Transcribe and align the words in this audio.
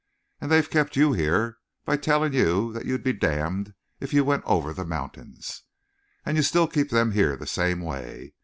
And 0.39 0.49
they've 0.51 0.67
kept 0.67 0.95
you 0.95 1.13
here 1.13 1.59
by 1.85 1.95
telling 1.95 2.33
you 2.33 2.73
that 2.73 2.85
you'd 2.87 3.03
be 3.03 3.13
damned 3.13 3.75
if 3.99 4.15
you 4.15 4.25
went 4.25 4.43
over 4.45 4.73
the 4.73 4.83
mountains. 4.83 5.61
"And 6.25 6.35
you 6.37 6.41
still 6.41 6.65
keep 6.67 6.89
them 6.89 7.11
here 7.11 7.35
the 7.37 7.45
same 7.45 7.81
way. 7.81 8.33